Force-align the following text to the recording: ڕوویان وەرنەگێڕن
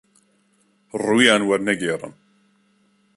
ڕوویان 1.03 1.41
وەرنەگێڕن 1.45 2.13